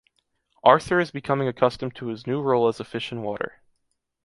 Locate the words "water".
3.21-3.61